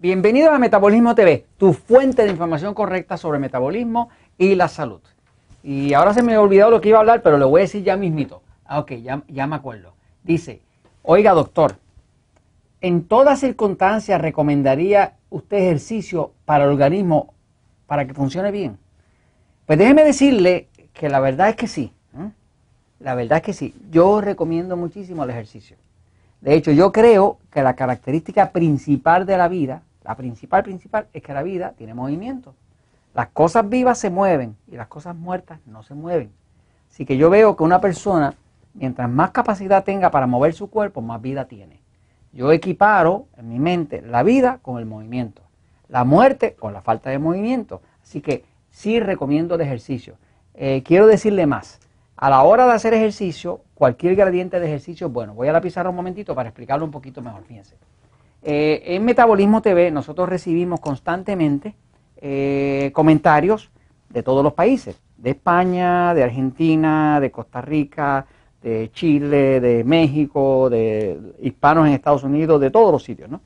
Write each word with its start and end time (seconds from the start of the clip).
Bienvenidos 0.00 0.50
a 0.50 0.60
Metabolismo 0.60 1.16
TV, 1.16 1.44
tu 1.56 1.72
fuente 1.72 2.22
de 2.22 2.30
información 2.30 2.72
correcta 2.72 3.16
sobre 3.16 3.40
metabolismo 3.40 4.10
y 4.38 4.54
la 4.54 4.68
salud. 4.68 5.00
Y 5.64 5.92
ahora 5.92 6.14
se 6.14 6.22
me 6.22 6.34
ha 6.34 6.40
olvidado 6.40 6.70
lo 6.70 6.80
que 6.80 6.90
iba 6.90 6.98
a 6.98 7.00
hablar, 7.00 7.20
pero 7.20 7.36
lo 7.36 7.48
voy 7.48 7.62
a 7.62 7.64
decir 7.64 7.82
ya 7.82 7.96
mismito. 7.96 8.40
Ah, 8.64 8.78
ok, 8.78 8.92
ya, 8.92 9.46
me 9.48 9.56
acuerdo. 9.56 9.94
Dice, 10.22 10.62
oiga 11.02 11.32
doctor, 11.32 11.78
¿en 12.80 13.08
todas 13.08 13.40
circunstancias 13.40 14.20
recomendaría 14.20 15.16
usted 15.30 15.56
ejercicio 15.56 16.30
para 16.44 16.62
el 16.62 16.70
organismo 16.70 17.34
para 17.88 18.06
que 18.06 18.14
funcione 18.14 18.52
bien? 18.52 18.78
Pues 19.66 19.80
déjeme 19.80 20.04
decirle 20.04 20.68
que 20.92 21.08
la 21.08 21.18
verdad 21.18 21.48
es 21.48 21.56
que 21.56 21.66
sí. 21.66 21.92
¿eh? 22.16 22.30
La 23.00 23.16
verdad 23.16 23.38
es 23.38 23.42
que 23.42 23.52
sí. 23.52 23.74
Yo 23.90 24.20
recomiendo 24.20 24.76
muchísimo 24.76 25.24
el 25.24 25.30
ejercicio. 25.30 25.76
De 26.40 26.54
hecho, 26.54 26.70
yo 26.70 26.92
creo 26.92 27.38
que 27.50 27.64
la 27.64 27.74
característica 27.74 28.52
principal 28.52 29.26
de 29.26 29.36
la 29.36 29.48
vida 29.48 29.82
la 30.08 30.16
principal, 30.16 30.62
principal 30.62 31.06
es 31.12 31.22
que 31.22 31.34
la 31.34 31.42
vida 31.42 31.74
tiene 31.76 31.92
movimiento. 31.92 32.54
Las 33.12 33.28
cosas 33.28 33.68
vivas 33.68 33.98
se 33.98 34.08
mueven 34.08 34.56
y 34.66 34.76
las 34.76 34.86
cosas 34.86 35.14
muertas 35.14 35.60
no 35.66 35.82
se 35.82 35.92
mueven. 35.92 36.32
Así 36.90 37.04
que 37.04 37.18
yo 37.18 37.28
veo 37.28 37.56
que 37.56 37.62
una 37.62 37.82
persona, 37.82 38.34
mientras 38.72 39.10
más 39.10 39.32
capacidad 39.32 39.84
tenga 39.84 40.10
para 40.10 40.26
mover 40.26 40.54
su 40.54 40.70
cuerpo, 40.70 41.02
más 41.02 41.20
vida 41.20 41.44
tiene. 41.44 41.82
Yo 42.32 42.52
equiparo 42.52 43.26
en 43.36 43.50
mi 43.50 43.58
mente 43.58 44.00
la 44.00 44.22
vida 44.22 44.60
con 44.62 44.78
el 44.78 44.86
movimiento, 44.86 45.42
la 45.88 46.04
muerte 46.04 46.54
con 46.54 46.72
la 46.72 46.80
falta 46.80 47.10
de 47.10 47.18
movimiento. 47.18 47.82
Así 48.02 48.22
que 48.22 48.46
sí 48.70 49.00
recomiendo 49.00 49.56
el 49.56 49.60
ejercicio. 49.60 50.14
Eh, 50.54 50.82
quiero 50.86 51.06
decirle 51.06 51.46
más. 51.46 51.80
A 52.16 52.30
la 52.30 52.42
hora 52.44 52.64
de 52.64 52.72
hacer 52.72 52.94
ejercicio, 52.94 53.60
cualquier 53.74 54.16
gradiente 54.16 54.58
de 54.58 54.66
ejercicio, 54.68 55.10
bueno, 55.10 55.34
voy 55.34 55.48
a 55.48 55.52
la 55.52 55.60
pizarra 55.60 55.90
un 55.90 55.96
momentito 55.96 56.34
para 56.34 56.48
explicarlo 56.48 56.86
un 56.86 56.92
poquito 56.92 57.20
mejor, 57.20 57.44
fíjense. 57.44 57.76
Eh, 58.42 58.82
en 58.94 59.04
Metabolismo 59.04 59.62
TV 59.62 59.90
nosotros 59.90 60.28
recibimos 60.28 60.80
constantemente 60.80 61.74
eh, 62.16 62.90
comentarios 62.94 63.70
de 64.08 64.22
todos 64.22 64.42
los 64.42 64.54
países, 64.54 65.00
de 65.16 65.30
España, 65.30 66.14
de 66.14 66.22
Argentina, 66.22 67.20
de 67.20 67.30
Costa 67.30 67.60
Rica, 67.60 68.26
de 68.62 68.90
Chile, 68.92 69.60
de 69.60 69.84
México, 69.84 70.70
de 70.70 71.34
hispanos 71.40 71.86
en 71.86 71.94
Estados 71.94 72.24
Unidos, 72.24 72.60
de 72.60 72.70
todos 72.70 72.92
los 72.92 73.02
sitios, 73.02 73.28
¿no? 73.28 73.40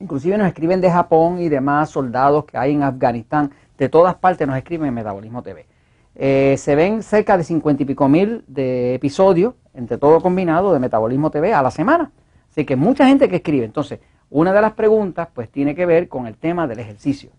Inclusive 0.00 0.38
nos 0.38 0.46
escriben 0.46 0.80
de 0.80 0.90
Japón 0.90 1.40
y 1.40 1.48
demás 1.48 1.90
soldados 1.90 2.44
que 2.44 2.56
hay 2.56 2.74
en 2.74 2.84
Afganistán, 2.84 3.50
de 3.76 3.88
todas 3.88 4.14
partes 4.14 4.46
nos 4.46 4.56
escriben 4.56 4.88
en 4.88 4.94
Metabolismo 4.94 5.42
TV. 5.42 5.66
Eh, 6.14 6.56
se 6.58 6.74
ven 6.74 7.02
cerca 7.02 7.36
de 7.36 7.44
cincuenta 7.44 7.82
y 7.82 7.86
pico 7.86 8.08
mil 8.08 8.44
de 8.46 8.94
episodios, 8.94 9.54
entre 9.74 9.98
todo 9.98 10.20
combinado, 10.20 10.72
de 10.72 10.78
Metabolismo 10.78 11.30
TV 11.30 11.52
a 11.52 11.62
la 11.62 11.70
semana. 11.70 12.10
Así 12.50 12.64
que 12.64 12.76
mucha 12.76 13.06
gente 13.06 13.28
que 13.28 13.36
escribe. 13.36 13.64
Entonces, 13.64 14.00
una 14.30 14.52
de 14.52 14.60
las 14.60 14.72
preguntas 14.72 15.28
pues 15.32 15.50
tiene 15.50 15.74
que 15.74 15.86
ver 15.86 16.08
con 16.08 16.26
el 16.26 16.36
tema 16.36 16.66
del 16.66 16.80
ejercicio. 16.80 17.30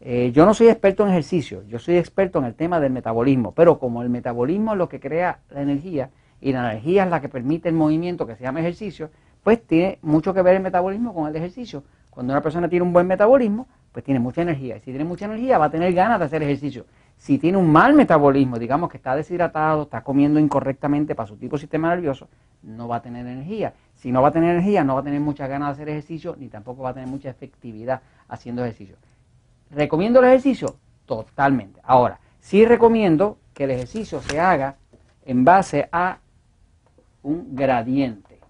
Eh, 0.00 0.32
yo 0.32 0.44
no 0.44 0.52
soy 0.52 0.68
experto 0.68 1.04
en 1.04 1.10
ejercicio, 1.10 1.62
yo 1.66 1.78
soy 1.78 1.96
experto 1.96 2.38
en 2.38 2.44
el 2.44 2.54
tema 2.54 2.78
del 2.78 2.92
metabolismo, 2.92 3.52
pero 3.52 3.78
como 3.78 4.02
el 4.02 4.10
metabolismo 4.10 4.72
es 4.72 4.78
lo 4.78 4.88
que 4.88 5.00
crea 5.00 5.38
la 5.48 5.62
energía 5.62 6.10
y 6.42 6.52
la 6.52 6.72
energía 6.72 7.04
es 7.04 7.10
la 7.10 7.22
que 7.22 7.30
permite 7.30 7.70
el 7.70 7.74
movimiento 7.74 8.26
que 8.26 8.36
se 8.36 8.42
llama 8.42 8.60
ejercicio, 8.60 9.08
pues 9.42 9.66
tiene 9.66 9.98
mucho 10.02 10.34
que 10.34 10.42
ver 10.42 10.56
el 10.56 10.62
metabolismo 10.62 11.14
con 11.14 11.26
el 11.26 11.34
ejercicio. 11.36 11.84
Cuando 12.10 12.34
una 12.34 12.42
persona 12.42 12.68
tiene 12.68 12.84
un 12.84 12.92
buen 12.92 13.06
metabolismo, 13.06 13.66
pues 13.92 14.04
tiene 14.04 14.20
mucha 14.20 14.42
energía. 14.42 14.76
Y 14.76 14.80
si 14.80 14.86
tiene 14.86 15.04
mucha 15.04 15.24
energía, 15.24 15.56
va 15.56 15.66
a 15.66 15.70
tener 15.70 15.92
ganas 15.94 16.18
de 16.18 16.26
hacer 16.26 16.42
ejercicio. 16.42 16.84
Si 17.16 17.38
tiene 17.38 17.56
un 17.56 17.70
mal 17.70 17.94
metabolismo, 17.94 18.58
digamos 18.58 18.90
que 18.90 18.98
está 18.98 19.16
deshidratado, 19.16 19.84
está 19.84 20.02
comiendo 20.02 20.38
incorrectamente 20.38 21.14
para 21.14 21.28
su 21.28 21.36
tipo 21.36 21.56
de 21.56 21.60
sistema 21.60 21.88
nervioso, 21.88 22.28
no 22.62 22.88
va 22.88 22.96
a 22.96 23.02
tener 23.02 23.26
energía. 23.26 23.72
Si 24.04 24.12
no 24.12 24.20
va 24.20 24.28
a 24.28 24.32
tener 24.32 24.50
energía, 24.50 24.84
no 24.84 24.96
va 24.96 25.00
a 25.00 25.02
tener 25.02 25.18
muchas 25.18 25.48
ganas 25.48 25.68
de 25.68 25.72
hacer 25.72 25.88
ejercicio, 25.88 26.36
ni 26.38 26.48
tampoco 26.48 26.82
va 26.82 26.90
a 26.90 26.92
tener 26.92 27.08
mucha 27.08 27.30
efectividad 27.30 28.02
haciendo 28.28 28.62
ejercicio. 28.62 28.96
¿Recomiendo 29.70 30.20
el 30.20 30.26
ejercicio? 30.26 30.76
Totalmente. 31.06 31.80
Ahora, 31.82 32.20
sí 32.38 32.66
recomiendo 32.66 33.38
que 33.54 33.64
el 33.64 33.70
ejercicio 33.70 34.20
se 34.20 34.38
haga 34.38 34.76
en 35.24 35.42
base 35.42 35.88
a 35.90 36.18
un 37.22 37.56
gradiente. 37.56 38.40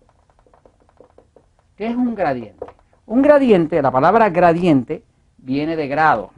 ¿Qué 1.76 1.86
es 1.86 1.94
un 1.94 2.16
gradiente? 2.16 2.66
Un 3.06 3.22
gradiente, 3.22 3.80
la 3.80 3.92
palabra 3.92 4.30
gradiente 4.30 5.04
viene 5.38 5.76
de 5.76 5.86
grados. 5.86 6.30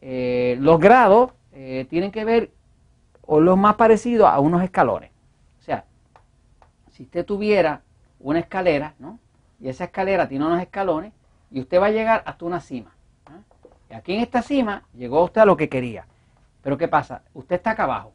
Eh, 0.00 0.56
los 0.58 0.80
grados 0.80 1.30
eh, 1.52 1.86
tienen 1.88 2.10
que 2.10 2.24
ver, 2.24 2.50
o 3.24 3.38
lo 3.38 3.56
más 3.56 3.76
parecido 3.76 4.26
a 4.26 4.40
unos 4.40 4.64
escalones. 4.64 5.12
O 5.60 5.62
sea, 5.62 5.84
si 6.90 7.04
usted 7.04 7.24
tuviera 7.24 7.82
una 8.20 8.40
escalera, 8.40 8.94
¿no? 8.98 9.18
Y 9.60 9.68
esa 9.68 9.84
escalera 9.84 10.28
tiene 10.28 10.46
unos 10.46 10.60
escalones 10.60 11.12
y 11.50 11.60
usted 11.60 11.80
va 11.80 11.86
a 11.86 11.90
llegar 11.90 12.22
hasta 12.26 12.44
una 12.44 12.60
cima. 12.60 12.92
Y 13.90 13.94
aquí 13.94 14.14
en 14.14 14.20
esta 14.20 14.42
cima 14.42 14.84
llegó 14.94 15.24
usted 15.24 15.40
a 15.40 15.46
lo 15.46 15.56
que 15.56 15.68
quería. 15.68 16.06
Pero 16.62 16.76
¿qué 16.76 16.88
pasa? 16.88 17.22
Usted 17.34 17.56
está 17.56 17.70
acá 17.70 17.84
abajo. 17.84 18.12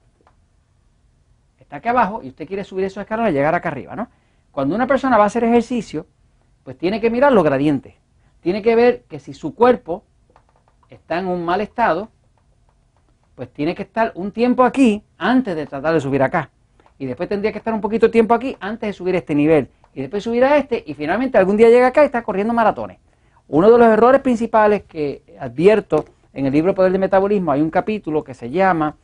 Está 1.60 1.78
aquí 1.78 1.88
abajo 1.88 2.22
y 2.22 2.30
usted 2.30 2.48
quiere 2.48 2.64
subir 2.64 2.86
esos 2.86 3.02
escalones 3.02 3.32
y 3.32 3.36
llegar 3.36 3.56
acá 3.56 3.70
arriba, 3.70 3.96
¿no? 3.96 4.08
Cuando 4.52 4.76
una 4.76 4.86
persona 4.86 5.18
va 5.18 5.24
a 5.24 5.28
hacer 5.28 5.44
ejercicio, 5.44 6.06
pues 6.64 6.78
tiene 6.78 7.02
que 7.02 7.10
mirar 7.10 7.32
los 7.34 7.44
gradientes. 7.44 7.96
Tiene 8.42 8.62
que 8.62 8.76
ver 8.76 9.04
que 9.04 9.20
si 9.20 9.34
su 9.34 9.56
cuerpo 9.56 10.04
está 10.90 11.18
en 11.18 11.28
un 11.28 11.44
mal 11.44 11.62
estado, 11.62 12.10
pues 13.36 13.52
tiene 13.52 13.74
que 13.74 13.84
estar 13.84 14.12
un 14.16 14.32
tiempo 14.32 14.64
aquí 14.64 15.04
antes 15.18 15.56
de 15.56 15.66
tratar 15.66 15.94
de 15.94 16.00
subir 16.00 16.22
acá. 16.22 16.52
Y 17.00 17.06
después 17.06 17.28
tendría 17.28 17.52
que 17.52 17.58
estar 17.58 17.74
un 17.74 17.82
poquito 17.82 18.06
de 18.06 18.12
tiempo 18.12 18.36
aquí 18.36 18.56
antes 18.60 18.88
de 18.90 18.94
subir 18.94 19.16
este 19.16 19.34
nivel. 19.34 19.70
Y 19.94 20.02
después 20.02 20.24
subir 20.24 20.44
a 20.44 20.58
este 20.58 20.84
y 20.86 20.94
finalmente 20.94 21.38
algún 21.38 21.58
día 21.58 21.70
llega 21.70 21.88
acá 21.88 22.04
y 22.04 22.06
está 22.06 22.24
corriendo 22.24 22.54
maratones. 22.54 22.98
Uno 23.48 23.70
de 23.70 23.78
los 23.78 23.88
errores 23.88 24.22
principales 24.22 24.84
que 24.84 25.22
advierto 25.40 26.06
en 26.34 26.46
el 26.46 26.54
libro 26.54 26.74
Poder 26.74 26.92
del 26.92 27.00
Metabolismo 27.00 27.52
hay 27.52 27.62
un 27.62 27.70
capítulo 27.70 28.24
que 28.24 28.34
se 28.34 28.50
llama 28.50 28.96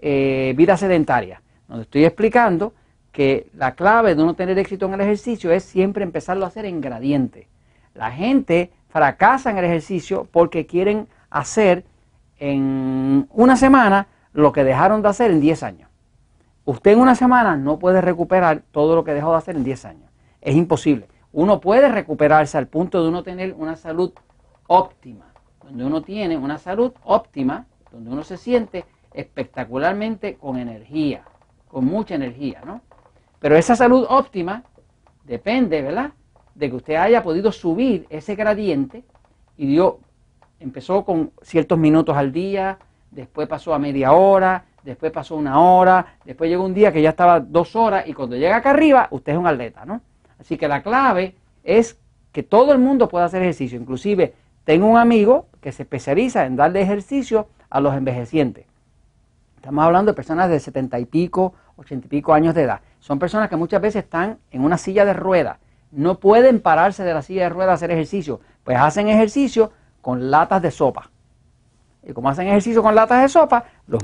eh, 0.00 0.52
Vida 0.56 0.76
Sedentaria, 0.76 1.40
donde 1.68 1.84
estoy 1.84 2.04
explicando 2.04 2.74
que 3.12 3.48
la 3.54 3.74
clave 3.74 4.14
de 4.14 4.24
no 4.24 4.34
tener 4.34 4.58
éxito 4.58 4.86
en 4.86 4.94
el 4.94 5.00
ejercicio 5.00 5.52
es 5.52 5.64
siempre 5.64 6.02
empezarlo 6.02 6.44
a 6.44 6.48
hacer 6.48 6.66
en 6.66 6.80
gradiente. 6.80 7.48
La 7.94 8.10
gente 8.10 8.70
fracasa 8.88 9.50
en 9.50 9.58
el 9.58 9.64
ejercicio 9.64 10.28
porque 10.30 10.66
quieren 10.66 11.06
hacer 11.30 11.84
en 12.38 13.28
una 13.30 13.56
semana 13.56 14.08
lo 14.32 14.52
que 14.52 14.64
dejaron 14.64 15.00
de 15.00 15.08
hacer 15.08 15.30
en 15.30 15.40
10 15.40 15.62
años. 15.62 15.88
Usted 16.64 16.92
en 16.92 17.00
una 17.00 17.14
semana 17.14 17.56
no 17.56 17.78
puede 17.78 18.00
recuperar 18.00 18.62
todo 18.72 18.96
lo 18.96 19.04
que 19.04 19.14
dejó 19.14 19.30
de 19.30 19.38
hacer 19.38 19.56
en 19.56 19.64
10 19.64 19.84
años. 19.84 20.10
Es 20.44 20.54
imposible. 20.54 21.08
Uno 21.32 21.58
puede 21.58 21.88
recuperarse 21.88 22.58
al 22.58 22.68
punto 22.68 23.02
de 23.02 23.08
uno 23.08 23.22
tener 23.22 23.54
una 23.54 23.74
salud 23.74 24.12
óptima. 24.68 25.32
Donde 25.64 25.84
uno 25.84 26.02
tiene 26.02 26.36
una 26.36 26.58
salud 26.58 26.92
óptima, 27.02 27.66
donde 27.90 28.10
uno 28.10 28.22
se 28.22 28.36
siente 28.36 28.84
espectacularmente 29.14 30.36
con 30.36 30.58
energía, 30.58 31.24
con 31.66 31.86
mucha 31.86 32.14
energía, 32.14 32.60
¿no? 32.64 32.82
Pero 33.40 33.56
esa 33.56 33.74
salud 33.74 34.06
óptima 34.08 34.62
depende, 35.24 35.80
¿verdad? 35.80 36.12
De 36.54 36.68
que 36.68 36.76
usted 36.76 36.96
haya 36.96 37.22
podido 37.22 37.50
subir 37.50 38.06
ese 38.10 38.34
gradiente 38.34 39.04
y 39.56 39.66
dio, 39.66 40.00
empezó 40.60 41.04
con 41.04 41.32
ciertos 41.40 41.78
minutos 41.78 42.16
al 42.16 42.32
día, 42.32 42.78
después 43.10 43.48
pasó 43.48 43.72
a 43.72 43.78
media 43.78 44.12
hora, 44.12 44.66
después 44.82 45.10
pasó 45.10 45.36
una 45.36 45.58
hora, 45.60 46.18
después 46.24 46.50
llegó 46.50 46.64
un 46.64 46.74
día 46.74 46.92
que 46.92 47.00
ya 47.00 47.10
estaba 47.10 47.40
dos 47.40 47.74
horas 47.76 48.06
y 48.06 48.12
cuando 48.12 48.36
llega 48.36 48.56
acá 48.56 48.70
arriba 48.70 49.08
usted 49.10 49.32
es 49.32 49.38
un 49.38 49.46
atleta, 49.46 49.86
¿no? 49.86 50.02
Así 50.44 50.58
que 50.58 50.68
la 50.68 50.82
clave 50.82 51.34
es 51.62 51.98
que 52.30 52.42
todo 52.42 52.72
el 52.72 52.78
mundo 52.78 53.08
pueda 53.08 53.24
hacer 53.24 53.40
ejercicio. 53.40 53.80
Inclusive 53.80 54.34
tengo 54.64 54.86
un 54.86 54.98
amigo 54.98 55.46
que 55.62 55.72
se 55.72 55.84
especializa 55.84 56.44
en 56.44 56.54
darle 56.54 56.82
ejercicio 56.82 57.48
a 57.70 57.80
los 57.80 57.94
envejecientes. 57.94 58.66
Estamos 59.56 59.82
hablando 59.86 60.12
de 60.12 60.16
personas 60.16 60.50
de 60.50 60.60
setenta 60.60 60.98
y 60.98 61.06
pico, 61.06 61.54
ochenta 61.76 62.06
y 62.06 62.10
pico 62.10 62.34
años 62.34 62.54
de 62.54 62.64
edad. 62.64 62.80
Son 63.00 63.18
personas 63.18 63.48
que 63.48 63.56
muchas 63.56 63.80
veces 63.80 64.04
están 64.04 64.36
en 64.50 64.62
una 64.62 64.76
silla 64.76 65.06
de 65.06 65.14
ruedas. 65.14 65.56
No 65.90 66.18
pueden 66.20 66.60
pararse 66.60 67.04
de 67.04 67.14
la 67.14 67.22
silla 67.22 67.44
de 67.44 67.48
ruedas 67.48 67.70
a 67.70 67.74
hacer 67.76 67.90
ejercicio. 67.90 68.40
Pues 68.64 68.76
hacen 68.76 69.08
ejercicio 69.08 69.72
con 70.02 70.30
latas 70.30 70.60
de 70.60 70.70
sopa. 70.70 71.10
Y 72.02 72.12
como 72.12 72.28
hacen 72.28 72.48
ejercicio 72.48 72.82
con 72.82 72.94
latas 72.94 73.22
de 73.22 73.30
sopa, 73.30 73.64
los 73.86 74.02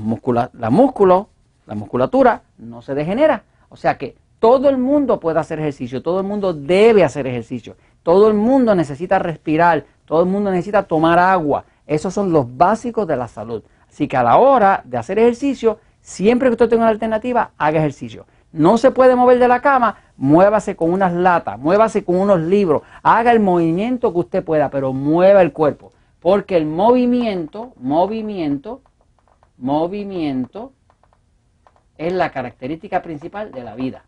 la 0.53 0.69
músculo, 0.71 1.29
la 1.67 1.75
musculatura 1.75 2.41
no 2.57 2.81
se 2.81 2.95
degenera. 2.95 3.43
O 3.69 3.75
sea 3.75 3.99
que 3.99 4.15
todo 4.41 4.69
el 4.69 4.79
mundo 4.79 5.19
puede 5.19 5.39
hacer 5.39 5.59
ejercicio, 5.59 6.01
todo 6.01 6.19
el 6.19 6.25
mundo 6.25 6.51
debe 6.51 7.03
hacer 7.03 7.27
ejercicio, 7.27 7.75
todo 8.01 8.27
el 8.27 8.33
mundo 8.33 8.73
necesita 8.73 9.19
respirar, 9.19 9.85
todo 10.05 10.21
el 10.21 10.29
mundo 10.29 10.49
necesita 10.49 10.81
tomar 10.81 11.19
agua. 11.19 11.65
Esos 11.85 12.11
son 12.11 12.33
los 12.33 12.57
básicos 12.57 13.05
de 13.05 13.15
la 13.15 13.27
salud. 13.27 13.61
Así 13.87 14.07
que 14.07 14.17
a 14.17 14.23
la 14.23 14.37
hora 14.37 14.81
de 14.83 14.97
hacer 14.97 15.19
ejercicio, 15.19 15.77
siempre 16.01 16.49
que 16.49 16.53
usted 16.53 16.69
tenga 16.69 16.85
una 16.85 16.89
alternativa, 16.89 17.51
haga 17.55 17.77
ejercicio. 17.77 18.25
No 18.51 18.79
se 18.79 18.89
puede 18.89 19.15
mover 19.15 19.37
de 19.37 19.47
la 19.47 19.61
cama, 19.61 19.97
muévase 20.17 20.75
con 20.75 20.91
unas 20.91 21.13
latas, 21.13 21.59
muévase 21.59 22.03
con 22.03 22.15
unos 22.15 22.39
libros, 22.39 22.81
haga 23.03 23.31
el 23.33 23.41
movimiento 23.41 24.11
que 24.11 24.19
usted 24.21 24.43
pueda, 24.43 24.71
pero 24.71 24.91
mueva 24.91 25.43
el 25.43 25.53
cuerpo. 25.53 25.91
Porque 26.19 26.57
el 26.57 26.65
movimiento, 26.65 27.73
movimiento, 27.75 28.81
movimiento 29.59 30.71
es 31.99 32.11
la 32.11 32.31
característica 32.31 33.03
principal 33.03 33.51
de 33.51 33.63
la 33.63 33.75
vida. 33.75 34.03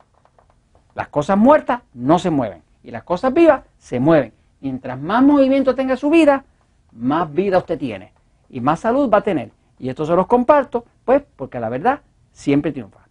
Las 0.96 1.08
cosas 1.08 1.38
muertas 1.38 1.82
no 1.94 2.20
se 2.20 2.30
mueven 2.30 2.62
y 2.84 2.92
las 2.92 3.04
cosas 3.04 3.34
vivas 3.34 3.64
se 3.78 4.00
mueven. 4.00 4.34
Mientras 4.62 5.00
más 5.00 5.24
movimiento 5.24 5.76
tenga 5.76 5.98
su 5.98 6.10
vida, 6.10 6.46
más 6.92 7.34
vida 7.34 7.58
usted 7.58 7.78
tiene 7.78 8.12
y 8.50 8.62
más 8.62 8.82
salud 8.82 9.10
va 9.12 9.20
a 9.20 9.22
tener. 9.22 9.52
Y 9.80 9.90
esto 9.90 10.06
se 10.06 10.16
los 10.16 10.28
comparto, 10.28 10.86
pues, 11.04 11.24
porque 11.36 11.60
la 11.60 11.70
verdad 11.70 12.02
siempre 12.32 12.72
triunfa. 12.72 13.03